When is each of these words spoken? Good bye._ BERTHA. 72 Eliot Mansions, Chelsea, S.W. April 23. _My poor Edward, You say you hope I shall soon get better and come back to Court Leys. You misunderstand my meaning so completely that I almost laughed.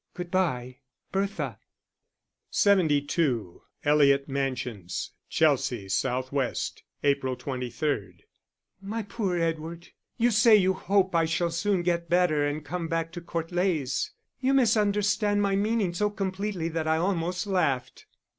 Good 0.15 0.31
bye._ 0.31 0.77
BERTHA. 1.11 1.59
72 2.49 3.61
Eliot 3.85 4.27
Mansions, 4.27 5.11
Chelsea, 5.29 5.85
S.W. 5.85 6.53
April 7.03 7.35
23. 7.35 8.23
_My 8.83 9.07
poor 9.07 9.37
Edward, 9.37 9.89
You 10.17 10.31
say 10.31 10.55
you 10.55 10.73
hope 10.73 11.13
I 11.13 11.25
shall 11.25 11.51
soon 11.51 11.83
get 11.83 12.09
better 12.09 12.43
and 12.47 12.65
come 12.65 12.87
back 12.87 13.11
to 13.11 13.21
Court 13.21 13.51
Leys. 13.51 14.09
You 14.39 14.55
misunderstand 14.55 15.43
my 15.43 15.55
meaning 15.55 15.93
so 15.93 16.09
completely 16.09 16.67
that 16.69 16.87
I 16.87 16.97
almost 16.97 17.45
laughed. 17.45 18.07